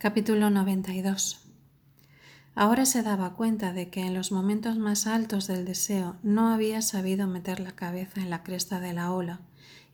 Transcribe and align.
Capítulo 0.00 0.48
92 0.48 1.40
Ahora 2.54 2.86
se 2.86 3.02
daba 3.02 3.34
cuenta 3.34 3.72
de 3.72 3.90
que 3.90 4.06
en 4.06 4.14
los 4.14 4.30
momentos 4.30 4.78
más 4.78 5.08
altos 5.08 5.48
del 5.48 5.64
deseo 5.64 6.14
no 6.22 6.52
había 6.52 6.82
sabido 6.82 7.26
meter 7.26 7.58
la 7.58 7.72
cabeza 7.72 8.20
en 8.20 8.30
la 8.30 8.44
cresta 8.44 8.78
de 8.78 8.92
la 8.92 9.10
ola 9.10 9.40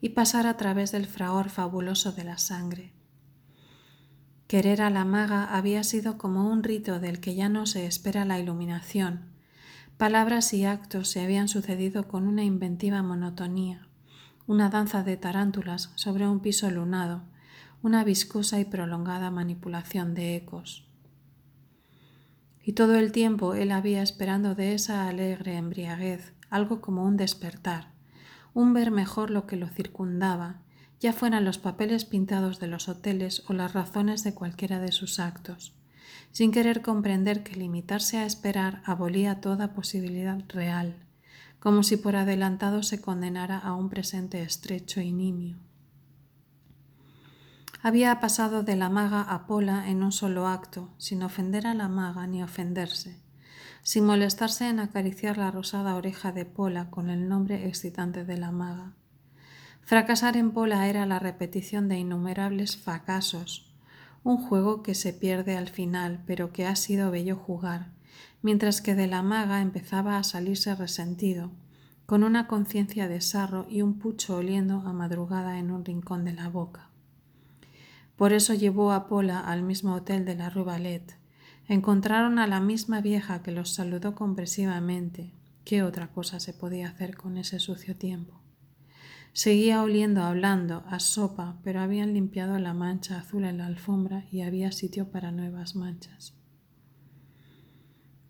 y 0.01 0.09
pasar 0.09 0.45
a 0.45 0.57
través 0.57 0.91
del 0.91 1.07
fragor 1.07 1.49
fabuloso 1.49 2.11
de 2.11 2.23
la 2.23 2.37
sangre. 2.37 2.93
Querer 4.45 4.83
a 4.83 4.91
la 4.91 5.05
maga 5.05 5.45
había 5.45 5.83
sido 5.83 6.19
como 6.19 6.51
un 6.51 6.61
rito 6.61 6.99
del 6.99 7.19
que 7.19 7.33
ya 7.33 7.49
no 7.49 7.65
se 7.65 7.87
espera 7.87 8.25
la 8.25 8.37
iluminación. 8.37 9.31
Palabras 9.97 10.53
y 10.53 10.65
actos 10.65 11.09
se 11.09 11.21
habían 11.21 11.47
sucedido 11.47 12.07
con 12.07 12.27
una 12.27 12.43
inventiva 12.43 13.01
monotonía, 13.01 13.87
una 14.45 14.69
danza 14.69 15.01
de 15.01 15.17
tarántulas 15.17 15.91
sobre 15.95 16.27
un 16.27 16.41
piso 16.41 16.69
lunado, 16.69 17.23
una 17.81 18.03
viscosa 18.03 18.59
y 18.59 18.65
prolongada 18.65 19.31
manipulación 19.31 20.13
de 20.13 20.35
ecos. 20.35 20.87
Y 22.63 22.73
todo 22.73 22.95
el 22.95 23.11
tiempo 23.11 23.53
él 23.53 23.71
había 23.71 24.01
esperando 24.01 24.55
de 24.55 24.73
esa 24.73 25.07
alegre 25.07 25.55
embriaguez 25.55 26.33
algo 26.49 26.81
como 26.81 27.03
un 27.03 27.17
despertar, 27.17 27.91
un 28.53 28.73
ver 28.73 28.89
mejor 28.89 29.29
lo 29.29 29.45
que 29.45 29.55
lo 29.55 29.67
circundaba, 29.67 30.61
ya 30.99 31.13
fueran 31.13 31.45
los 31.45 31.57
papeles 31.57 32.05
pintados 32.05 32.59
de 32.59 32.67
los 32.67 32.87
hoteles 32.87 33.43
o 33.47 33.53
las 33.53 33.73
razones 33.73 34.23
de 34.23 34.33
cualquiera 34.33 34.79
de 34.79 34.91
sus 34.91 35.19
actos, 35.19 35.75
sin 36.31 36.51
querer 36.51 36.81
comprender 36.81 37.43
que 37.43 37.55
limitarse 37.55 38.17
a 38.17 38.25
esperar 38.25 38.81
abolía 38.85 39.41
toda 39.41 39.73
posibilidad 39.73 40.39
real, 40.47 40.95
como 41.59 41.83
si 41.83 41.97
por 41.97 42.15
adelantado 42.15 42.83
se 42.83 43.01
condenara 43.01 43.57
a 43.57 43.73
un 43.75 43.89
presente 43.89 44.41
estrecho 44.41 45.01
y 45.01 45.11
nimio 45.11 45.64
había 47.85 48.19
pasado 48.19 48.63
de 48.63 48.75
la 48.75 48.89
maga 48.89 49.21
a 49.21 49.45
Pola 49.45 49.87
en 49.91 50.01
un 50.01 50.11
solo 50.11 50.47
acto, 50.47 50.89
sin 50.97 51.21
ofender 51.21 51.67
a 51.67 51.75
la 51.75 51.87
maga 51.87 52.25
ni 52.25 52.41
ofenderse, 52.41 53.21
sin 53.83 54.07
molestarse 54.07 54.67
en 54.67 54.79
acariciar 54.79 55.37
la 55.37 55.51
rosada 55.51 55.93
oreja 55.93 56.31
de 56.31 56.45
Pola 56.45 56.89
con 56.89 57.11
el 57.11 57.29
nombre 57.29 57.67
excitante 57.67 58.25
de 58.25 58.37
la 58.37 58.51
maga. 58.51 58.93
Fracasar 59.83 60.35
en 60.35 60.49
Pola 60.49 60.87
era 60.87 61.05
la 61.05 61.19
repetición 61.19 61.87
de 61.87 61.99
innumerables 61.99 62.75
fracasos, 62.75 63.71
un 64.23 64.37
juego 64.37 64.81
que 64.81 64.95
se 64.95 65.13
pierde 65.13 65.55
al 65.55 65.69
final, 65.69 66.23
pero 66.25 66.51
que 66.51 66.65
ha 66.65 66.75
sido 66.75 67.11
bello 67.11 67.35
jugar, 67.35 67.91
mientras 68.41 68.81
que 68.81 68.95
de 68.95 69.05
la 69.05 69.21
maga 69.21 69.61
empezaba 69.61 70.17
a 70.17 70.23
salirse 70.23 70.73
resentido, 70.73 71.51
con 72.07 72.23
una 72.23 72.47
conciencia 72.47 73.07
de 73.07 73.21
sarro 73.21 73.67
y 73.69 73.83
un 73.83 73.99
pucho 73.99 74.37
oliendo 74.37 74.81
a 74.87 74.91
madrugada 74.91 75.59
en 75.59 75.69
un 75.69 75.85
rincón 75.85 76.25
de 76.25 76.33
la 76.33 76.49
boca. 76.49 76.89
Por 78.15 78.31
eso 78.31 78.53
llevó 78.53 78.93
a 78.93 79.07
Pola 79.07 79.41
al 79.41 79.61
mismo 79.61 79.93
hotel 79.93 80.23
de 80.23 80.35
la 80.35 80.49
Rue 80.49 80.63
Ballet. 80.63 81.17
Encontraron 81.67 82.39
a 82.39 82.47
la 82.47 82.61
misma 82.61 83.01
vieja 83.01 83.43
que 83.43 83.51
los 83.51 83.73
saludó 83.73 84.15
compresivamente. 84.15 85.33
¿Qué 85.65 85.83
otra 85.83 86.13
cosa 86.13 86.39
se 86.39 86.53
podía 86.53 86.87
hacer 86.87 87.17
con 87.17 87.37
ese 87.37 87.59
sucio 87.59 87.97
tiempo? 87.97 88.39
Seguía 89.33 89.83
oliendo 89.83 90.23
hablando 90.23 90.85
a 90.87 90.99
sopa, 91.01 91.57
pero 91.61 91.81
habían 91.81 92.13
limpiado 92.13 92.57
la 92.57 92.73
mancha 92.73 93.17
azul 93.17 93.43
en 93.43 93.57
la 93.57 93.65
alfombra 93.65 94.25
y 94.31 94.41
había 94.41 94.71
sitio 94.71 95.11
para 95.11 95.31
nuevas 95.31 95.75
manchas. 95.75 96.35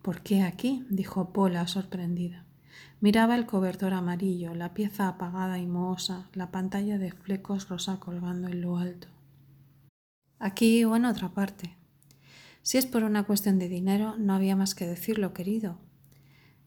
¿Por 0.02 0.22
qué 0.22 0.41
aquí? 0.41 0.83
dijo 0.89 1.31
Pola 1.31 1.67
sorprendida. 1.67 2.45
Miraba 3.02 3.36
el 3.36 3.45
cobertor 3.45 3.94
amarillo, 3.94 4.56
la 4.56 4.73
pieza 4.73 5.08
apagada 5.08 5.59
y 5.59 5.67
mohosa, 5.67 6.28
la 6.33 6.50
pantalla 6.50 6.97
de 6.97 7.11
flecos 7.11 7.69
rosa 7.69 8.00
colgando 8.00 8.47
en 8.47 8.61
lo 8.61 8.78
alto 8.78 9.14
aquí 10.39 10.83
o 10.83 10.95
en 10.95 11.05
otra 11.05 11.33
parte. 11.33 11.75
Si 12.61 12.78
es 12.78 12.86
por 12.86 13.03
una 13.03 13.23
cuestión 13.23 13.59
de 13.59 13.69
dinero, 13.69 14.16
no 14.17 14.33
había 14.33 14.55
más 14.55 14.75
que 14.75 14.88
decirlo, 14.88 15.33
querido. 15.33 15.78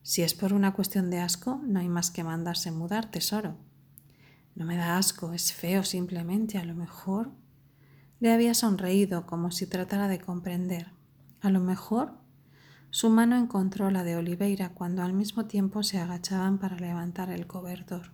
Si 0.02 0.22
es 0.22 0.34
por 0.34 0.52
una 0.52 0.72
cuestión 0.72 1.10
de 1.10 1.18
asco, 1.18 1.60
no 1.64 1.80
hay 1.80 1.88
más 1.88 2.10
que 2.10 2.24
mandarse 2.24 2.70
mudar, 2.70 3.10
tesoro. 3.10 3.56
No 4.54 4.64
me 4.64 4.76
da 4.76 4.96
asco, 4.96 5.32
es 5.32 5.52
feo 5.52 5.84
simplemente, 5.84 6.58
a 6.58 6.64
lo 6.64 6.74
mejor. 6.74 7.32
Le 8.20 8.32
había 8.32 8.54
sonreído 8.54 9.26
como 9.26 9.50
si 9.50 9.66
tratara 9.66 10.08
de 10.08 10.20
comprender. 10.20 10.92
A 11.40 11.50
lo 11.50 11.60
mejor 11.60 12.12
su 12.90 13.10
mano 13.10 13.36
encontró 13.36 13.90
la 13.90 14.02
de 14.02 14.16
Oliveira 14.16 14.70
cuando 14.70 15.02
al 15.02 15.12
mismo 15.12 15.44
tiempo 15.46 15.82
se 15.82 15.98
agachaban 15.98 16.58
para 16.58 16.76
levantar 16.76 17.30
el 17.30 17.46
cobertor. 17.46 18.12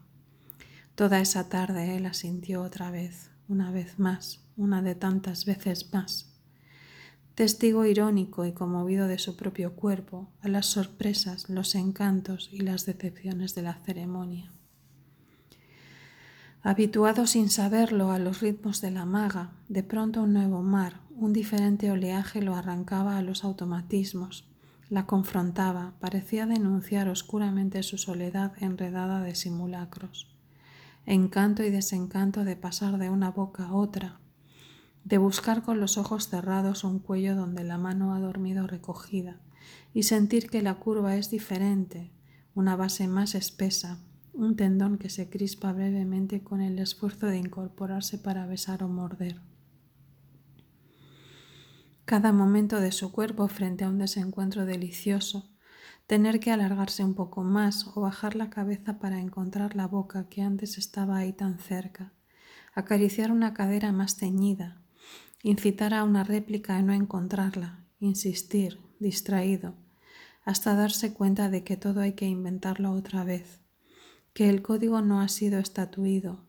Toda 0.96 1.20
esa 1.20 1.48
tarde 1.48 1.96
él 1.96 2.02
la 2.02 2.14
sintió 2.14 2.62
otra 2.62 2.90
vez, 2.90 3.30
una 3.48 3.70
vez 3.70 3.98
más 3.98 4.44
una 4.56 4.82
de 4.82 4.94
tantas 4.94 5.44
veces 5.44 5.92
más. 5.92 6.30
Testigo 7.34 7.84
irónico 7.84 8.44
y 8.44 8.52
conmovido 8.52 9.08
de 9.08 9.18
su 9.18 9.36
propio 9.36 9.74
cuerpo 9.74 10.28
a 10.40 10.48
las 10.48 10.66
sorpresas, 10.66 11.48
los 11.48 11.74
encantos 11.74 12.48
y 12.52 12.60
las 12.60 12.86
decepciones 12.86 13.54
de 13.54 13.62
la 13.62 13.74
ceremonia. 13.74 14.52
Habituado 16.62 17.26
sin 17.26 17.50
saberlo 17.50 18.12
a 18.12 18.18
los 18.18 18.40
ritmos 18.40 18.80
de 18.80 18.90
la 18.90 19.04
maga, 19.04 19.52
de 19.68 19.82
pronto 19.82 20.22
un 20.22 20.32
nuevo 20.32 20.62
mar, 20.62 21.00
un 21.16 21.32
diferente 21.32 21.90
oleaje 21.90 22.40
lo 22.40 22.54
arrancaba 22.54 23.18
a 23.18 23.22
los 23.22 23.44
automatismos, 23.44 24.48
la 24.88 25.06
confrontaba, 25.06 25.94
parecía 25.98 26.46
denunciar 26.46 27.08
oscuramente 27.08 27.82
su 27.82 27.98
soledad 27.98 28.52
enredada 28.62 29.22
de 29.22 29.34
simulacros. 29.34 30.33
Encanto 31.06 31.62
y 31.62 31.70
desencanto 31.70 32.44
de 32.44 32.56
pasar 32.56 32.96
de 32.96 33.10
una 33.10 33.30
boca 33.30 33.66
a 33.66 33.74
otra, 33.74 34.20
de 35.04 35.18
buscar 35.18 35.62
con 35.62 35.78
los 35.78 35.98
ojos 35.98 36.28
cerrados 36.28 36.82
un 36.82 36.98
cuello 36.98 37.36
donde 37.36 37.62
la 37.62 37.76
mano 37.76 38.14
ha 38.14 38.20
dormido 38.20 38.66
recogida 38.66 39.38
y 39.92 40.04
sentir 40.04 40.48
que 40.48 40.62
la 40.62 40.76
curva 40.76 41.16
es 41.16 41.30
diferente, 41.30 42.10
una 42.54 42.74
base 42.74 43.06
más 43.06 43.34
espesa, 43.34 43.98
un 44.32 44.56
tendón 44.56 44.96
que 44.96 45.10
se 45.10 45.28
crispa 45.28 45.72
brevemente 45.72 46.42
con 46.42 46.62
el 46.62 46.78
esfuerzo 46.78 47.26
de 47.26 47.36
incorporarse 47.36 48.16
para 48.16 48.46
besar 48.46 48.82
o 48.82 48.88
morder. 48.88 49.40
Cada 52.06 52.32
momento 52.32 52.80
de 52.80 52.92
su 52.92 53.12
cuerpo 53.12 53.46
frente 53.48 53.84
a 53.84 53.88
un 53.88 53.98
desencuentro 53.98 54.64
delicioso, 54.64 55.53
tener 56.06 56.38
que 56.40 56.50
alargarse 56.50 57.02
un 57.04 57.14
poco 57.14 57.42
más 57.42 57.86
o 57.94 58.02
bajar 58.02 58.36
la 58.36 58.50
cabeza 58.50 58.98
para 58.98 59.20
encontrar 59.20 59.74
la 59.74 59.86
boca 59.86 60.28
que 60.28 60.42
antes 60.42 60.76
estaba 60.76 61.16
ahí 61.16 61.32
tan 61.32 61.58
cerca, 61.58 62.12
acariciar 62.74 63.32
una 63.32 63.54
cadera 63.54 63.92
más 63.92 64.16
ceñida, 64.16 64.82
incitar 65.42 65.94
a 65.94 66.04
una 66.04 66.24
réplica 66.24 66.78
y 66.78 66.82
no 66.82 66.92
encontrarla, 66.92 67.84
insistir, 68.00 68.80
distraído, 68.98 69.76
hasta 70.44 70.74
darse 70.74 71.14
cuenta 71.14 71.48
de 71.48 71.64
que 71.64 71.76
todo 71.76 72.00
hay 72.00 72.12
que 72.12 72.26
inventarlo 72.26 72.92
otra 72.92 73.24
vez, 73.24 73.60
que 74.34 74.50
el 74.50 74.62
código 74.62 75.00
no 75.00 75.20
ha 75.20 75.28
sido 75.28 75.58
estatuido, 75.58 76.44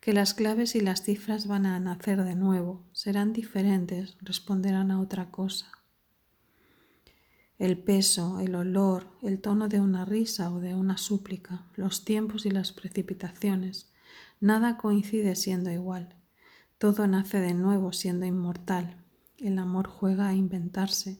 que 0.00 0.12
las 0.12 0.34
claves 0.34 0.74
y 0.74 0.80
las 0.80 1.02
cifras 1.02 1.46
van 1.46 1.66
a 1.66 1.80
nacer 1.80 2.24
de 2.24 2.34
nuevo, 2.34 2.86
serán 2.92 3.32
diferentes, 3.32 4.16
responderán 4.20 4.90
a 4.90 5.00
otra 5.00 5.30
cosa. 5.30 5.77
El 7.58 7.76
peso, 7.76 8.38
el 8.38 8.54
olor, 8.54 9.08
el 9.20 9.40
tono 9.40 9.66
de 9.66 9.80
una 9.80 10.04
risa 10.04 10.52
o 10.52 10.60
de 10.60 10.76
una 10.76 10.96
súplica, 10.96 11.66
los 11.74 12.04
tiempos 12.04 12.46
y 12.46 12.50
las 12.50 12.70
precipitaciones, 12.70 13.92
nada 14.38 14.78
coincide 14.78 15.34
siendo 15.34 15.72
igual. 15.72 16.14
Todo 16.78 17.08
nace 17.08 17.40
de 17.40 17.54
nuevo 17.54 17.92
siendo 17.92 18.26
inmortal. 18.26 19.04
El 19.38 19.58
amor 19.58 19.88
juega 19.88 20.28
a 20.28 20.34
inventarse, 20.34 21.18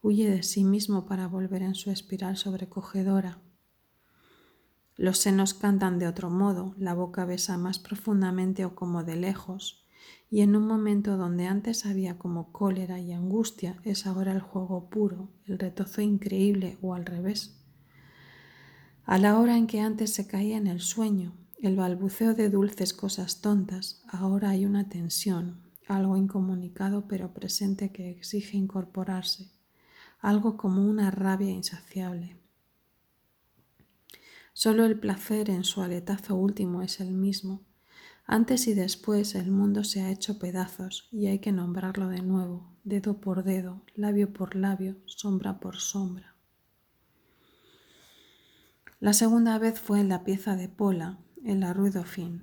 huye 0.00 0.30
de 0.30 0.44
sí 0.44 0.62
mismo 0.62 1.06
para 1.06 1.26
volver 1.26 1.62
en 1.62 1.74
su 1.74 1.90
espiral 1.90 2.36
sobrecogedora. 2.36 3.40
Los 4.96 5.18
senos 5.18 5.54
cantan 5.54 5.98
de 5.98 6.06
otro 6.06 6.30
modo, 6.30 6.76
la 6.78 6.94
boca 6.94 7.24
besa 7.24 7.58
más 7.58 7.80
profundamente 7.80 8.64
o 8.64 8.76
como 8.76 9.02
de 9.02 9.16
lejos, 9.16 9.83
y 10.34 10.40
en 10.40 10.56
un 10.56 10.66
momento 10.66 11.16
donde 11.16 11.46
antes 11.46 11.86
había 11.86 12.18
como 12.18 12.50
cólera 12.50 12.98
y 12.98 13.12
angustia, 13.12 13.78
es 13.84 14.04
ahora 14.04 14.32
el 14.32 14.40
juego 14.40 14.90
puro, 14.90 15.28
el 15.46 15.60
retozo 15.60 16.00
increíble 16.00 16.76
o 16.82 16.92
al 16.94 17.06
revés. 17.06 17.62
A 19.04 19.16
la 19.18 19.38
hora 19.38 19.56
en 19.56 19.68
que 19.68 19.78
antes 19.78 20.12
se 20.12 20.26
caía 20.26 20.56
en 20.56 20.66
el 20.66 20.80
sueño, 20.80 21.36
el 21.62 21.76
balbuceo 21.76 22.34
de 22.34 22.50
dulces 22.50 22.92
cosas 22.92 23.42
tontas, 23.42 24.02
ahora 24.08 24.48
hay 24.48 24.66
una 24.66 24.88
tensión, 24.88 25.62
algo 25.86 26.16
incomunicado 26.16 27.06
pero 27.06 27.32
presente 27.32 27.92
que 27.92 28.10
exige 28.10 28.56
incorporarse, 28.56 29.52
algo 30.18 30.56
como 30.56 30.84
una 30.84 31.12
rabia 31.12 31.52
insaciable. 31.52 32.36
Solo 34.52 34.84
el 34.84 34.98
placer 34.98 35.48
en 35.48 35.62
su 35.62 35.80
aletazo 35.80 36.34
último 36.34 36.82
es 36.82 36.98
el 36.98 37.12
mismo. 37.12 37.62
Antes 38.26 38.66
y 38.68 38.74
después 38.74 39.34
el 39.34 39.50
mundo 39.50 39.84
se 39.84 40.00
ha 40.00 40.10
hecho 40.10 40.38
pedazos 40.38 41.08
y 41.12 41.26
hay 41.26 41.40
que 41.40 41.52
nombrarlo 41.52 42.08
de 42.08 42.22
nuevo, 42.22 42.72
dedo 42.82 43.20
por 43.20 43.44
dedo, 43.44 43.82
labio 43.94 44.32
por 44.32 44.56
labio, 44.56 44.96
sombra 45.04 45.60
por 45.60 45.76
sombra. 45.76 46.34
La 48.98 49.12
segunda 49.12 49.58
vez 49.58 49.78
fue 49.78 50.00
en 50.00 50.08
la 50.08 50.24
pieza 50.24 50.56
de 50.56 50.68
Pola, 50.68 51.18
en 51.44 51.60
la 51.60 51.74
Rue 51.74 51.90
Dauphine. 51.90 52.40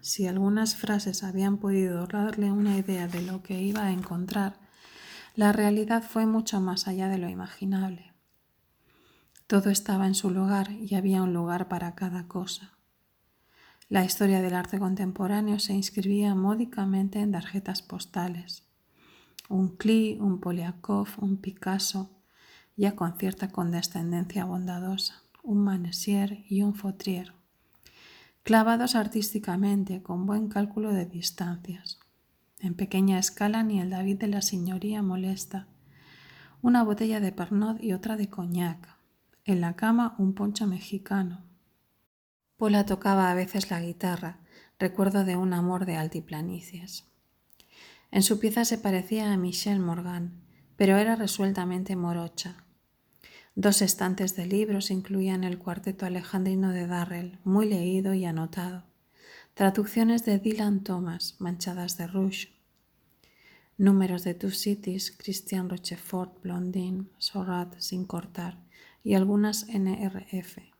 Si 0.00 0.28
algunas 0.28 0.76
frases 0.76 1.24
habían 1.24 1.58
podido 1.58 2.06
darle 2.06 2.52
una 2.52 2.78
idea 2.78 3.08
de 3.08 3.20
lo 3.20 3.42
que 3.42 3.60
iba 3.60 3.82
a 3.82 3.92
encontrar, 3.92 4.60
La 5.38 5.52
realidad 5.52 6.02
fue 6.02 6.26
mucho 6.26 6.60
más 6.60 6.88
allá 6.88 7.06
de 7.06 7.16
lo 7.16 7.28
imaginable. 7.28 8.12
Todo 9.46 9.70
estaba 9.70 10.08
en 10.08 10.16
su 10.16 10.30
lugar 10.30 10.72
y 10.72 10.96
había 10.96 11.22
un 11.22 11.32
lugar 11.32 11.68
para 11.68 11.94
cada 11.94 12.26
cosa. 12.26 12.77
La 13.90 14.04
historia 14.04 14.42
del 14.42 14.54
arte 14.54 14.78
contemporáneo 14.78 15.58
se 15.58 15.72
inscribía 15.72 16.34
módicamente 16.34 17.20
en 17.20 17.32
tarjetas 17.32 17.80
postales. 17.80 18.64
Un 19.48 19.76
Klee, 19.78 20.18
un 20.20 20.40
Poliakov, 20.40 21.08
un 21.22 21.38
Picasso, 21.38 22.10
ya 22.76 22.94
con 22.94 23.16
cierta 23.16 23.48
condescendencia 23.48 24.44
bondadosa, 24.44 25.22
un 25.42 25.64
Manessier 25.64 26.44
y 26.50 26.60
un 26.60 26.74
Fautrier, 26.74 27.32
clavados 28.42 28.94
artísticamente 28.94 30.02
con 30.02 30.26
buen 30.26 30.48
cálculo 30.48 30.92
de 30.92 31.06
distancias. 31.06 31.98
En 32.60 32.74
pequeña 32.74 33.18
escala 33.18 33.62
ni 33.62 33.80
el 33.80 33.88
David 33.88 34.18
de 34.18 34.26
la 34.26 34.42
señoría 34.42 35.00
molesta. 35.00 35.66
Una 36.60 36.82
botella 36.82 37.20
de 37.20 37.32
Pernod 37.32 37.80
y 37.80 37.94
otra 37.94 38.18
de 38.18 38.28
coñac. 38.28 38.98
En 39.46 39.62
la 39.62 39.76
cama 39.76 40.14
un 40.18 40.34
poncho 40.34 40.66
mexicano, 40.66 41.47
Pola 42.58 42.84
tocaba 42.84 43.30
a 43.30 43.34
veces 43.34 43.70
la 43.70 43.80
guitarra, 43.80 44.40
recuerdo 44.80 45.24
de 45.24 45.36
un 45.36 45.52
amor 45.52 45.86
de 45.86 45.94
altiplanicies. 45.94 47.04
En 48.10 48.24
su 48.24 48.40
pieza 48.40 48.64
se 48.64 48.78
parecía 48.78 49.32
a 49.32 49.36
Michel 49.36 49.78
Morgan, 49.78 50.42
pero 50.76 50.96
era 50.96 51.14
resueltamente 51.14 51.94
morocha. 51.94 52.64
Dos 53.54 53.80
estantes 53.80 54.34
de 54.34 54.46
libros 54.46 54.90
incluían 54.90 55.44
el 55.44 55.58
cuarteto 55.58 56.04
alejandrino 56.04 56.72
de 56.72 56.88
Darrell, 56.88 57.38
muy 57.44 57.68
leído 57.68 58.12
y 58.12 58.24
anotado, 58.24 58.82
traducciones 59.54 60.24
de 60.24 60.40
Dylan 60.40 60.82
Thomas, 60.82 61.36
manchadas 61.38 61.96
de 61.96 62.08
rouge, 62.08 62.58
números 63.76 64.24
de 64.24 64.34
Two 64.34 64.50
Cities, 64.50 65.12
Christian 65.12 65.70
Rochefort, 65.70 66.42
Blondin, 66.42 67.08
Sorat 67.18 67.78
sin 67.78 68.04
cortar 68.04 68.58
y 69.04 69.14
algunas 69.14 69.68
NRF. 69.68 70.77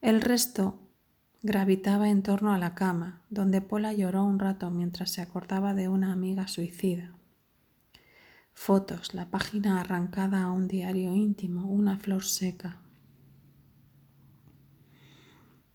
El 0.00 0.20
resto 0.20 0.78
gravitaba 1.42 2.08
en 2.08 2.22
torno 2.22 2.52
a 2.52 2.58
la 2.58 2.76
cama, 2.76 3.22
donde 3.30 3.60
Pola 3.60 3.92
lloró 3.92 4.24
un 4.24 4.38
rato 4.38 4.70
mientras 4.70 5.10
se 5.10 5.22
acordaba 5.22 5.74
de 5.74 5.88
una 5.88 6.12
amiga 6.12 6.46
suicida. 6.46 7.16
Fotos, 8.52 9.12
la 9.12 9.28
página 9.28 9.80
arrancada 9.80 10.44
a 10.44 10.52
un 10.52 10.68
diario 10.68 11.14
íntimo, 11.14 11.66
una 11.66 11.98
flor 11.98 12.24
seca. 12.24 12.80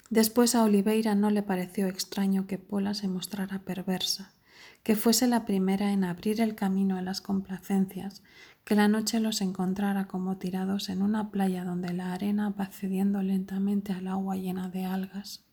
Después 0.10 0.56
a 0.56 0.64
Oliveira 0.64 1.16
no 1.16 1.30
le 1.30 1.44
pareció 1.44 1.88
extraño 1.88 2.48
que 2.48 2.58
Pola 2.58 2.94
se 2.94 3.10
mostrara 3.10 3.60
perversa, 3.60 4.32
que 4.84 4.96
fuese 4.96 5.28
la 5.28 5.46
primera 5.46 5.92
en 5.92 6.06
abrir 6.06 6.40
el 6.40 6.56
camino 6.56 6.98
a 6.98 7.02
las 7.02 7.20
complacencias, 7.20 8.24
que 8.64 8.76
la 8.76 8.88
noche 8.88 9.20
los 9.20 9.42
encontrara 9.42 10.08
como 10.08 10.38
tirados 10.38 10.90
en 10.90 11.02
una 11.02 11.32
playa 11.32 11.66
donde 11.66 11.94
la 11.94 12.14
arena 12.14 12.50
va 12.50 12.68
cediendo 12.68 13.22
lentamente 13.22 13.92
al 13.92 14.08
agua 14.08 14.38
llena 14.38 14.70
de 14.70 14.86
algas. 14.86 15.44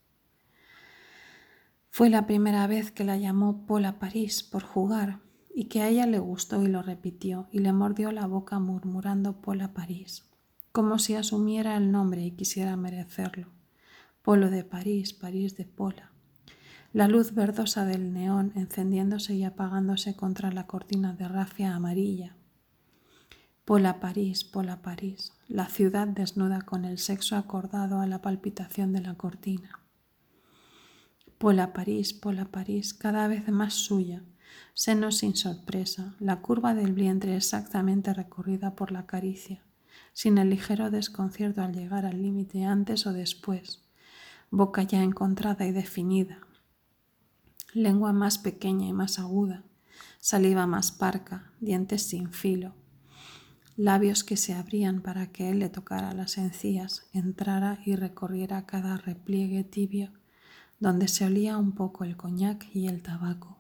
Fue 1.90 2.08
la 2.08 2.26
primera 2.26 2.66
vez 2.68 2.92
que 2.92 3.04
la 3.04 3.16
llamó 3.16 3.66
Pola 3.66 3.98
París 3.98 4.44
por 4.44 4.62
jugar 4.62 5.18
y 5.52 5.64
que 5.64 5.82
a 5.82 5.88
ella 5.88 6.06
le 6.06 6.20
gustó 6.20 6.62
y 6.62 6.68
lo 6.68 6.82
repitió 6.82 7.48
y 7.50 7.58
le 7.58 7.72
mordió 7.72 8.12
la 8.12 8.26
boca 8.26 8.60
murmurando 8.60 9.40
Pola 9.40 9.74
París, 9.74 10.24
como 10.70 11.00
si 11.00 11.16
asumiera 11.16 11.76
el 11.76 11.90
nombre 11.90 12.24
y 12.24 12.30
quisiera 12.30 12.76
merecerlo. 12.76 13.48
Polo 14.22 14.50
de 14.50 14.62
París, 14.62 15.12
París 15.12 15.56
de 15.56 15.64
Pola. 15.64 16.12
La 16.92 17.08
luz 17.08 17.34
verdosa 17.34 17.84
del 17.84 18.12
neón 18.12 18.52
encendiéndose 18.54 19.34
y 19.34 19.42
apagándose 19.42 20.14
contra 20.14 20.52
la 20.52 20.68
cortina 20.68 21.12
de 21.14 21.26
rafia 21.26 21.74
amarilla 21.74 22.36
Pola 23.70 24.00
París, 24.00 24.42
Pola 24.42 24.82
París, 24.82 25.32
la 25.46 25.66
ciudad 25.66 26.08
desnuda 26.08 26.62
con 26.62 26.84
el 26.84 26.98
sexo 26.98 27.36
acordado 27.36 28.00
a 28.00 28.06
la 28.08 28.20
palpitación 28.20 28.92
de 28.92 29.00
la 29.00 29.14
cortina. 29.14 29.78
Pola 31.38 31.72
París, 31.72 32.12
Pola 32.12 32.46
París, 32.46 32.92
cada 32.94 33.28
vez 33.28 33.48
más 33.48 33.74
suya, 33.74 34.24
seno 34.74 35.12
sin 35.12 35.36
sorpresa, 35.36 36.16
la 36.18 36.40
curva 36.40 36.74
del 36.74 36.94
vientre 36.94 37.36
exactamente 37.36 38.12
recorrida 38.12 38.74
por 38.74 38.90
la 38.90 39.06
caricia, 39.06 39.62
sin 40.14 40.38
el 40.38 40.50
ligero 40.50 40.90
desconcierto 40.90 41.62
al 41.62 41.72
llegar 41.72 42.06
al 42.06 42.20
límite 42.20 42.64
antes 42.64 43.06
o 43.06 43.12
después, 43.12 43.84
boca 44.50 44.82
ya 44.82 45.00
encontrada 45.04 45.64
y 45.64 45.70
definida, 45.70 46.40
lengua 47.72 48.12
más 48.12 48.36
pequeña 48.38 48.88
y 48.88 48.92
más 48.92 49.20
aguda, 49.20 49.62
saliva 50.18 50.66
más 50.66 50.90
parca, 50.90 51.52
dientes 51.60 52.02
sin 52.02 52.32
filo, 52.32 52.74
labios 53.82 54.24
que 54.24 54.36
se 54.36 54.52
abrían 54.52 55.00
para 55.00 55.32
que 55.32 55.50
él 55.50 55.60
le 55.60 55.70
tocara 55.70 56.12
las 56.12 56.36
encías, 56.36 57.06
entrara 57.12 57.80
y 57.86 57.96
recorriera 57.96 58.66
cada 58.66 58.96
repliegue 58.98 59.64
tibio 59.64 60.10
donde 60.80 61.08
se 61.08 61.26
olía 61.26 61.58
un 61.58 61.72
poco 61.72 62.04
el 62.04 62.16
coñac 62.16 62.66
y 62.74 62.88
el 62.88 63.02
tabaco. 63.02 63.59